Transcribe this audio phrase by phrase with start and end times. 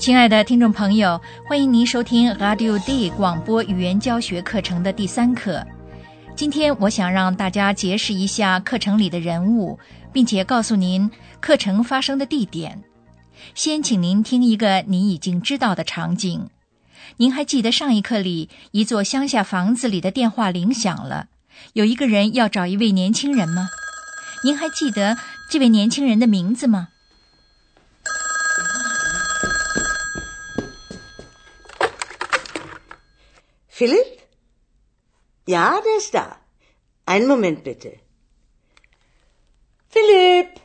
[0.00, 5.62] 亲爱的听众朋友，欢迎您收听 Radio D 广播语言教学课程的第三课。
[6.34, 9.78] 今天我想让大家结识一下课程里的人物，
[10.10, 12.82] 并且告诉您课程发生的地点。
[13.54, 16.48] 先请您听一个您已经知道的场景。
[17.18, 21.26] 您还记得上一课里一座乡下房子里的电话铃响了，
[21.74, 23.68] 有一个人要找一位年轻人吗？
[24.44, 25.18] 您还记得
[25.50, 26.88] 这位年轻人的名字吗？
[33.79, 34.21] Philipp?
[35.45, 36.37] Ja, der ist da.
[37.05, 37.99] Einen Moment bitte.
[39.89, 40.59] Philipp,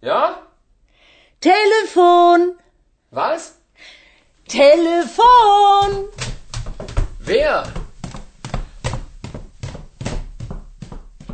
[0.00, 0.42] Ja?
[1.40, 2.56] Telefon,
[3.10, 3.58] Was?
[4.46, 6.08] Telefon.
[7.24, 7.64] Wer?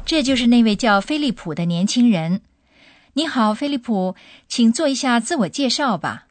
[0.04, 2.40] 这就是那位叫菲利普的年轻人。
[3.12, 4.16] 你好，菲利普，
[4.48, 6.26] 请做一下自我介绍吧，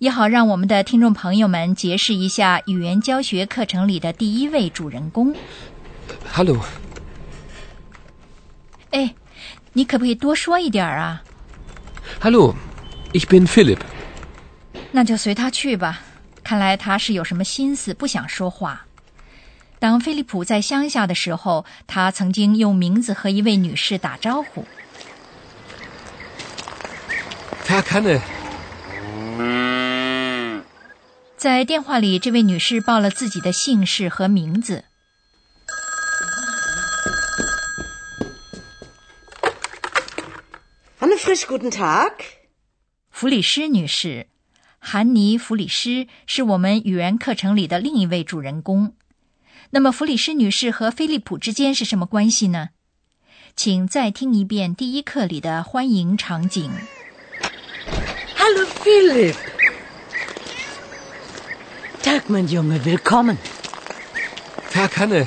[0.00, 5.36] 也好让我们的听众朋友们结识一下语言教学课程里的第一位主人公。
[6.32, 6.58] Hello
[8.92, 9.14] 哎，
[9.74, 11.22] 你可不可以多说一点儿啊
[12.18, 12.54] ？Hallo.
[13.12, 13.80] Ich bin Philipp.
[14.90, 16.00] 那就随他去吧。
[16.42, 18.86] 看来他是有什么心思，不想说话。
[19.78, 24.64] 当菲利普在乡下的时候，他曾经用名字和一位女士打招呼。
[27.66, 28.20] Tag Hanne.
[31.40, 34.84] 在电话里，这位女士报了自己的姓氏和名字。
[40.98, 42.12] Hanne Frisch, guten Tag.
[43.10, 44.26] 弗里施女士，
[44.78, 48.92] 韩尼·弗里施是我们语言课程里的另一位主人公。
[49.70, 52.68] 那么，弗里施女士和菲利普之间是什么关系呢？
[53.56, 56.70] 请再听一遍第一课里的欢迎场景。
[58.36, 59.36] Hello, Philipp.
[62.02, 63.36] Tag, mein Junge, willkommen.
[64.72, 65.26] Tag Hanne.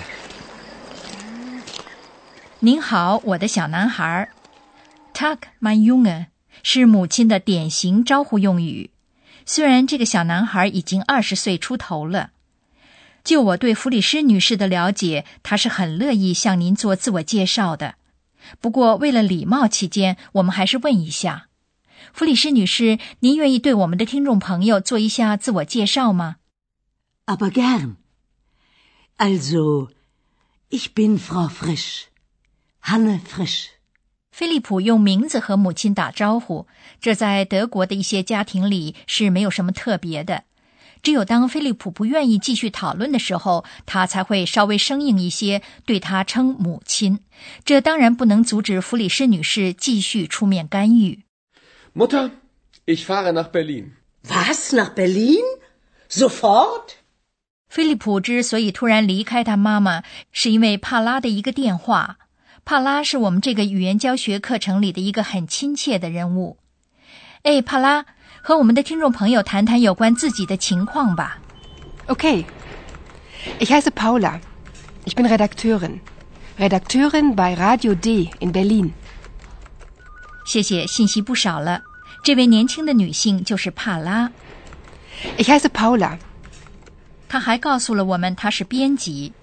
[2.59, 4.29] 您好，我的小男孩。
[5.13, 6.28] Tag, mein Junge
[6.63, 8.89] 是母亲的典型招呼用语。
[9.45, 12.31] 虽然这个小男孩已经二十岁出头了，
[13.23, 17.95] 就我对弗里施女士的了解，她是很乐意向您做自我介绍的。
[18.59, 21.47] 不过，为了礼貌起见，我们还是问一下，
[22.11, 26.38] 弗里施女士，您愿意对我们的听众朋友做一下自我介绍吗？
[27.25, 27.95] Aber gern.
[29.17, 29.89] Also,
[30.69, 32.07] ich bin Frau Frisch.
[32.81, 33.69] Hanne Frisch.
[34.31, 36.67] 菲利普用名字和母亲打招呼，
[37.00, 40.44] 这在德国的一些家庭里是没有什么特别的。
[41.03, 47.19] 只有当菲利普不愿意继续讨论的时候，他才会稍微生硬一些，对他称母亲。
[47.63, 51.23] 这当然不能阻止弗里施女士继续出面干预。
[51.94, 52.31] Mutter,
[52.85, 53.91] ich fahre nach Berlin.
[54.28, 55.44] Was, nach Berlin?
[56.09, 56.95] Sofort?
[57.73, 62.17] 菲利普之所以突然离开他妈妈，是因为帕拉的一个电话。
[62.63, 66.57] 帕拉是我们这个语言教学课程里的一个很亲切的人物。
[67.41, 68.06] 哎，帕拉，
[68.44, 71.39] 和我们的听众朋友谈谈有关自己的情况吧。
[72.06, 72.45] Okay.
[73.57, 74.40] Ich heiße Paula.
[75.05, 76.01] Ich bin Redakteurin.
[76.59, 78.91] Redakteurin bei Radio D in Berlin.
[80.45, 81.81] 谢谢，信息不少了。
[82.23, 84.31] 这位年轻的女性就是帕拉
[85.40, 86.19] ，Ich heiße Paula.
[87.34, 89.34] 她还告诉了我们他是编辑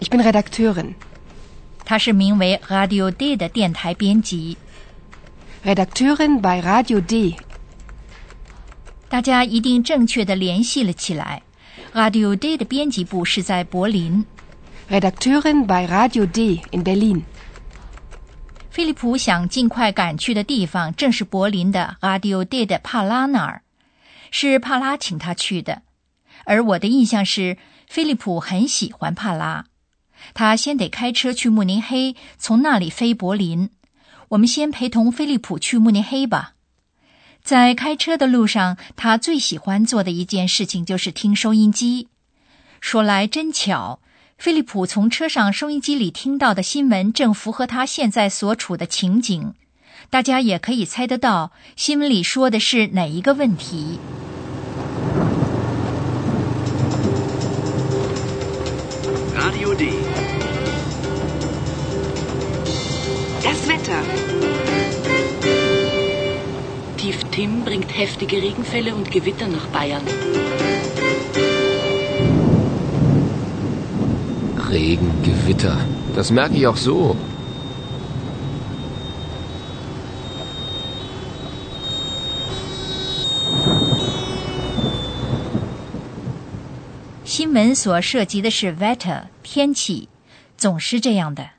[0.00, 0.92] ，Ich bin Redakteurin。
[1.82, 4.58] 他是名为 Radio D 的电台编辑。
[5.64, 7.36] Redakteurin bei Radio D.
[9.08, 11.40] 大家一定正确的联系了起来。
[11.94, 14.26] Radio D 的编辑部是在柏林。
[14.90, 17.22] Redakteurin bei Radio D in Berlin.
[18.70, 23.62] 菲利普想尽快赶去的地方正是柏林的 Radio D 的帕拉那儿，
[24.30, 25.80] 是帕拉请他去的。
[26.44, 27.56] 而我的印象是，
[27.86, 29.66] 菲利普很喜欢帕拉。
[30.34, 33.70] 他先得开车去慕尼黑，从那里飞柏林。
[34.30, 36.52] 我们先陪同菲利普去慕尼黑吧。
[37.42, 42.08] 在开车的路上，他最喜欢做的一件事情就是听收音机。
[42.80, 44.00] 说来真巧，
[44.36, 49.54] 菲利普从车上收音机里听到的新闻正符合他现在所处的情景。
[50.10, 53.98] 大家也可以猜得到，新闻里说的是哪一个问题。
[59.50, 59.88] Radio D.
[63.42, 64.00] Das Wetter.
[66.96, 70.02] Tief Tim bringt heftige Regenfälle und Gewitter nach Bayern.
[74.70, 75.78] Regen, Gewitter.
[76.14, 77.16] Das merke ich auch so.《
[87.50, 90.08] 新闻所涉及的是 weather 天气，
[90.56, 91.50] 总是这样的。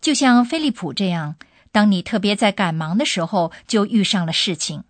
[0.00, 1.36] 就像飞利浦这样，
[1.70, 4.82] 当你特别在赶忙的时候，就遇上了事情，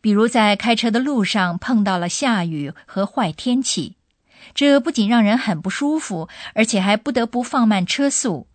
[0.00, 3.96] 比如在开车的路上碰到了下雨和坏天气，
[4.54, 8.46] 这不仅让人很不舒服，而且还不得不放慢车速。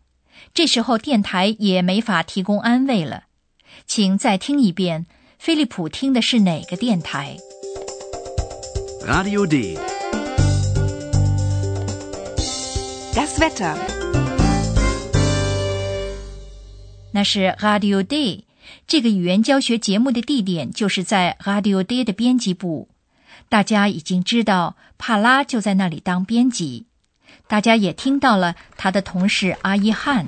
[0.53, 3.25] 这时候电台也没法提供安慰了。
[3.85, 5.05] 请再听一遍，
[5.37, 7.35] 飞利浦听的是哪个电台
[9.05, 9.77] ？Radio D.
[13.13, 13.75] Das Wetter.
[17.11, 18.43] 那是 Radio Day
[18.87, 22.87] 这个语言教学节目的地点就是在 Radio Day 的编辑部。
[23.49, 26.85] 大家已经知道帕拉就在那里当编辑，
[27.47, 30.27] 大家也听到了他的同事阿伊汉。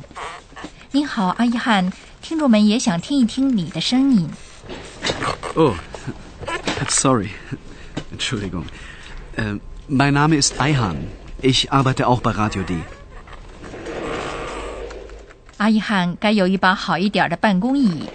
[0.91, 1.91] 您好，阿伊汉，
[2.21, 4.29] 听众们也想听一听你的声音。
[5.55, 5.75] Oh,
[6.89, 7.29] sorry.
[8.11, 8.65] Entschuldigung.
[9.37, 10.95] Äh, mein Name ist Eihan.
[11.43, 12.77] Ich arbeite auch bei Radio D.
[15.57, 18.05] 阿伊汉该有一把好一点的办公椅，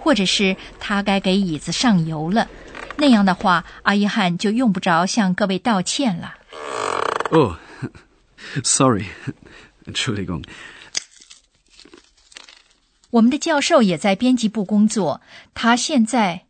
[0.00, 2.48] 或者是他该给椅子上油了。
[2.96, 6.34] 那样的话，阿伊汉就用不着向各位道歉了。
[7.30, 7.52] Oh,
[8.64, 9.06] sorry.
[9.86, 10.42] Entschuldigung.
[13.10, 15.20] 我们的教授也在编辑部工作，
[15.54, 16.46] 他现在……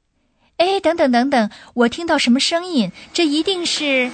[0.56, 2.90] 哎，等等等等，我听到什么声音？
[3.12, 4.10] 这一定是……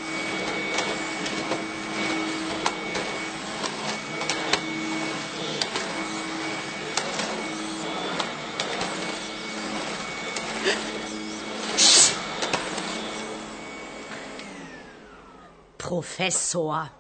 [15.99, 16.91] Professor.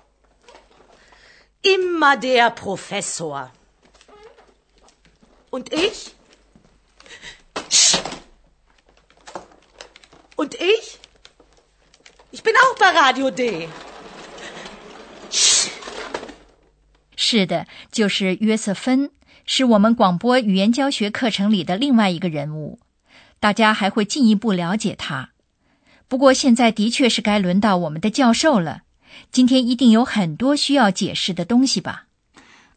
[1.62, 3.52] Immer der Professor.
[5.50, 6.14] Und ich?
[10.34, 10.98] Und ich?
[12.32, 13.68] Ich bin auch bei Radio D.
[17.14, 19.12] 是的，就是约瑟芬，
[19.46, 22.80] 是我们广播语言教学课程里的另外一个人物。
[23.38, 25.30] 大家还会进一步了解他。
[26.08, 28.82] 不过现在的确是该轮到我们的教授了。
[29.30, 32.06] 今天一定有很多需要解释的东西吧？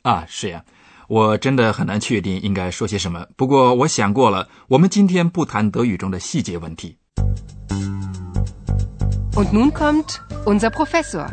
[0.04, 0.64] 啊，是呀，
[1.08, 3.28] 我真的很难确定应该说些什么。
[3.36, 6.98] 不过我想过了，我们今天不谈德语中的细节问题。
[9.34, 11.28] Und nun kommt unser Professor.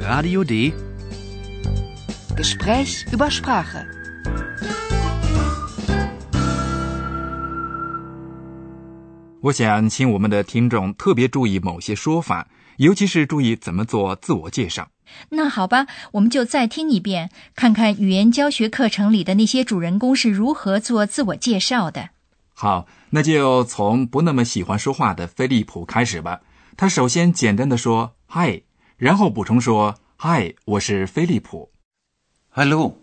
[0.00, 0.72] Radio D.
[2.36, 3.86] Gespräch über Sprache.
[9.40, 14.88] 我想请我们的听众特别注意某些说法，尤其是注意怎么做自我介绍。
[15.30, 22.10] 那好吧，我们就再听一遍，看看语言教学课程里的那些主人公是如何做自我介绍的。
[22.52, 26.40] 好，那就从不那么喜欢说话的菲利普开始吧。
[26.76, 28.62] 他首先简单的说“嗨”，
[28.98, 31.70] 然后补充说“嗨，我是菲利普
[32.52, 32.96] Hallo.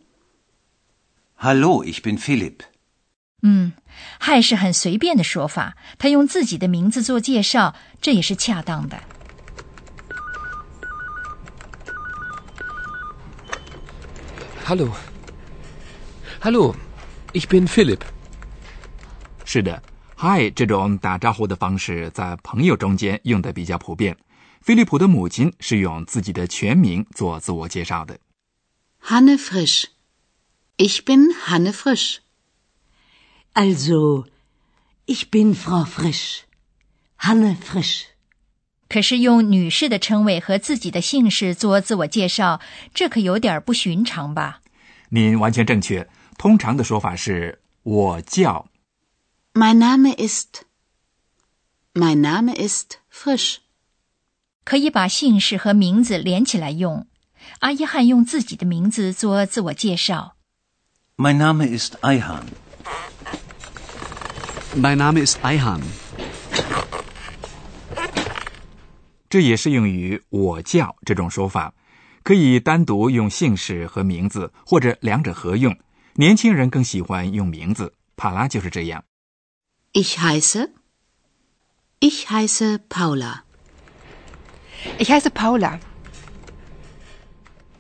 [1.38, 2.60] Hallo, ich bin Philipp.
[3.42, 3.74] 嗯，
[4.20, 9.02] 嗨是很随便的说法，他用自己的名字做介绍，这也是恰当的。
[14.66, 14.96] Hallo.
[16.42, 16.74] Hallo,
[17.34, 18.00] ich bin Philipp.
[19.44, 19.84] ”。是的
[20.16, 24.18] ，“，Hi ”这种打招呼的方式在朋友中间用的比较普遍。
[24.62, 28.18] 菲利普的母亲是用自己的全名做自我介绍的。
[29.02, 29.88] Hanne Frisch.
[30.78, 32.20] Ich bin Hanne Frisch.
[33.54, 34.26] Also,
[35.06, 36.44] ich bin Frau Frisch.
[37.18, 38.13] Hanne Frisch.
[38.94, 42.62] 可是用女士的称谓和自己的姓氏做自我介绍，
[42.94, 44.62] 这可有点不寻常吧？
[45.10, 46.08] 您完全正确。
[46.38, 48.68] 通常的说法是“我叫
[49.56, 50.62] Mein Name ist.
[51.96, 53.56] Mein Name ist Frisch.
[54.64, 57.08] 可以把姓氏和名字连起来用。
[57.62, 60.36] 阿伊汉用自己的名字做自我介绍。
[61.18, 62.44] Mein Name ist Eihan.
[64.76, 65.82] Mein Name ist Eihan.
[69.34, 71.74] 这也适用于“我叫”这种说法，
[72.22, 75.76] 可以单独用姓氏和名字，或者两者合用。
[76.14, 79.04] 年轻人更喜欢用名字，帕拉就是这样。
[79.92, 80.70] Ich heiße.
[82.00, 83.40] Ich heiße Paula.
[85.00, 85.80] Ich heiße Paula.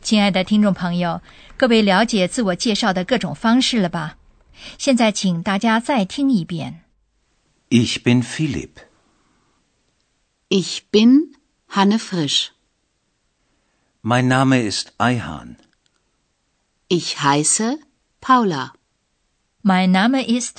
[0.02, 1.22] 亲爱的听众朋友，
[1.56, 4.18] 各位了解自我介绍的各种方式了吧？
[4.80, 6.86] 现在请大家再听一遍。
[7.70, 8.72] Ich bin Philipp.
[10.50, 11.34] Ich bin
[11.73, 12.50] Hanne Frisch.
[14.03, 15.57] Mein Name ist Eihan.
[16.88, 17.79] Ich heiße
[18.21, 18.73] Paula.
[19.62, 20.53] My name is，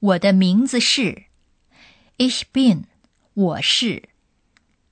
[0.00, 1.24] 我的名字是，
[2.18, 2.84] Ich bin，
[3.34, 4.02] 我是。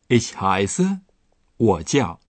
[0.08, 1.00] Ich heiße，
[1.56, 2.20] 我叫。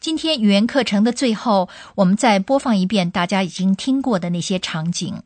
[0.00, 5.22] 今天语言课程的最后，我们再播放一遍大家已经听过的那些场景。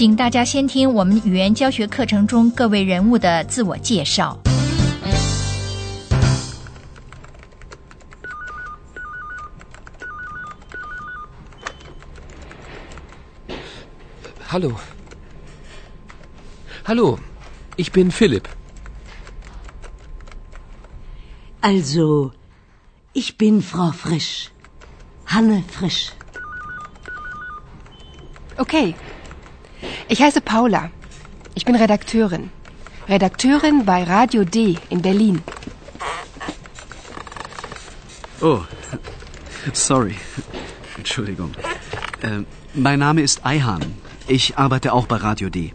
[0.00, 4.34] 请大家先听我们语言教学课程中各位人物的自我介绍。
[14.48, 14.72] Hallo.
[16.86, 17.18] Hallo,
[17.76, 18.44] ich bin Philipp.
[21.60, 22.32] Also,
[23.12, 24.48] ich bin Frau Frisch.
[25.26, 26.12] Hanne Frisch.
[28.56, 28.94] Okay.
[30.09, 30.89] Ich heiße Paula.
[31.53, 32.49] Ich bin Redakteurin.
[33.07, 35.41] Redakteurin bei Radio D in Berlin.
[38.41, 38.61] Oh,
[39.73, 40.15] sorry.
[40.97, 41.51] Entschuldigung.
[42.21, 43.81] Äh, mein Name ist Eihan.
[44.27, 45.73] Ich arbeite auch bei Radio D.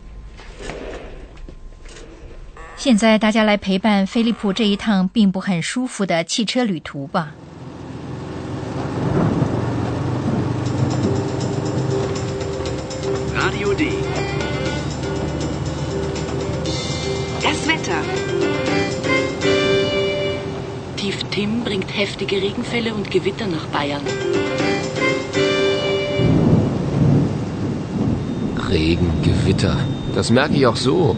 [2.77, 7.35] 现在大家来陪伴飞利浦这一趟并不很舒服的汽车旅途吧。
[13.35, 14.24] Radio D.
[17.45, 18.03] Das Wetter.
[20.97, 24.05] Tief Tim bringt heftige Regenfälle und Gewitter nach Bayern.
[28.71, 29.77] Regen, Gewitter.
[30.15, 31.17] Das merke ich auch so.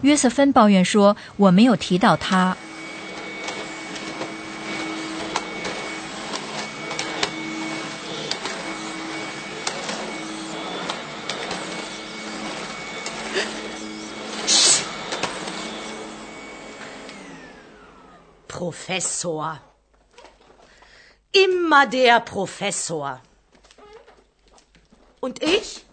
[0.00, 2.56] “约瑟芬抱怨说：“我没有提到他。”
[18.52, 19.58] Professor.
[21.32, 23.20] Immer der Professor.
[25.20, 25.84] Und ich?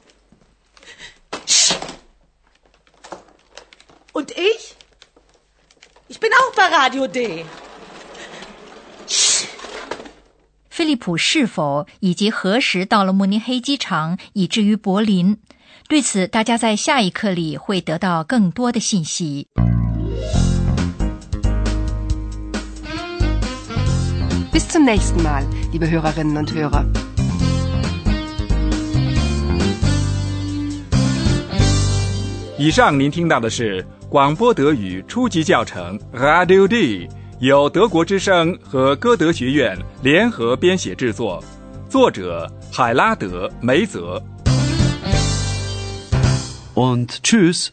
[4.13, 4.75] Und ich?
[6.07, 7.45] Ich bin auch bei Radio D.
[10.69, 15.37] ”菲利普是否以及何时到了慕尼黑机场，以至于柏林？
[15.87, 19.47] 对此，大家在下一课里会得到更多的信息。
[24.59, 26.85] Bis zum nächsten Mal, liebe Hörerinnen und Hörer.
[32.57, 37.07] 以上您听到的是广播德语初级教程 Radio D，
[37.39, 41.43] 由德国之声和歌德学院联合编写制作，
[41.89, 44.23] 作者海拉德·梅泽。
[46.75, 47.69] Und tschüss.